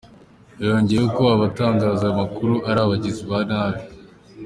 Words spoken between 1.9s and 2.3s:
aya